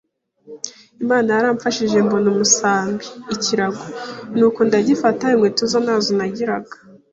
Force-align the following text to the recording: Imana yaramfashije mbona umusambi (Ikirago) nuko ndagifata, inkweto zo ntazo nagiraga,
Imana 1.03 1.29
yaramfashije 1.37 1.97
mbona 2.05 2.27
umusambi 2.33 3.05
(Ikirago) 3.35 3.85
nuko 4.37 4.59
ndagifata, 4.67 5.23
inkweto 5.33 5.63
zo 5.71 5.79
ntazo 5.85 6.11
nagiraga, 6.17 6.73